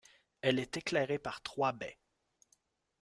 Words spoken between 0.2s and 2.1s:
Elle est éclairée par trois baies.